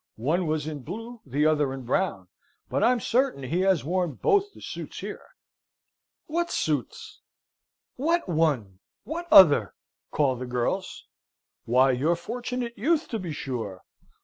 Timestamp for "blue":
0.81-1.21